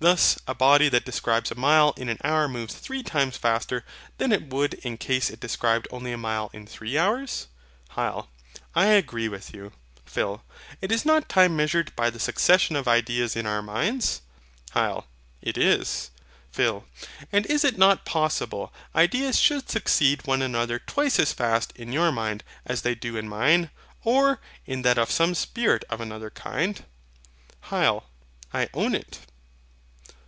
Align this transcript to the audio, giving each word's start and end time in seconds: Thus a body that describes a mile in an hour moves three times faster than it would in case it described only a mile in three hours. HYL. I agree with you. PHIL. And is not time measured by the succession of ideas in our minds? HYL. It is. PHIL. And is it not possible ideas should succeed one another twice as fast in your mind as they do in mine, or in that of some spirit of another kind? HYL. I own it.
Thus 0.00 0.38
a 0.46 0.54
body 0.54 0.88
that 0.90 1.04
describes 1.04 1.50
a 1.50 1.56
mile 1.56 1.92
in 1.96 2.08
an 2.08 2.18
hour 2.22 2.46
moves 2.46 2.72
three 2.72 3.02
times 3.02 3.36
faster 3.36 3.84
than 4.18 4.30
it 4.30 4.46
would 4.48 4.74
in 4.74 4.96
case 4.96 5.28
it 5.28 5.40
described 5.40 5.88
only 5.90 6.12
a 6.12 6.16
mile 6.16 6.50
in 6.52 6.68
three 6.68 6.96
hours. 6.96 7.48
HYL. 7.96 8.28
I 8.76 8.86
agree 8.86 9.26
with 9.28 9.52
you. 9.52 9.72
PHIL. 10.06 10.44
And 10.80 10.92
is 10.92 11.04
not 11.04 11.28
time 11.28 11.56
measured 11.56 11.96
by 11.96 12.10
the 12.10 12.20
succession 12.20 12.76
of 12.76 12.86
ideas 12.86 13.34
in 13.34 13.44
our 13.44 13.60
minds? 13.60 14.22
HYL. 14.70 15.06
It 15.42 15.58
is. 15.58 16.12
PHIL. 16.52 16.86
And 17.32 17.44
is 17.46 17.64
it 17.64 17.76
not 17.76 18.04
possible 18.04 18.72
ideas 18.94 19.36
should 19.40 19.68
succeed 19.68 20.28
one 20.28 20.42
another 20.42 20.78
twice 20.78 21.18
as 21.18 21.32
fast 21.32 21.72
in 21.74 21.90
your 21.90 22.12
mind 22.12 22.44
as 22.64 22.82
they 22.82 22.94
do 22.94 23.16
in 23.16 23.28
mine, 23.28 23.68
or 24.04 24.38
in 24.64 24.82
that 24.82 24.96
of 24.96 25.10
some 25.10 25.34
spirit 25.34 25.84
of 25.90 26.00
another 26.00 26.30
kind? 26.30 26.84
HYL. 27.64 28.04
I 28.54 28.68
own 28.72 28.94
it. 28.94 29.18